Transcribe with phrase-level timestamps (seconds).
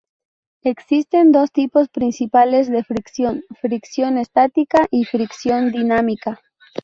[0.63, 6.41] Existen dos tipos principales de fricción: fricción estática y fricción dinámica.